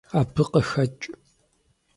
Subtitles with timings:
[0.19, 1.05] Абы къыхэкӀ.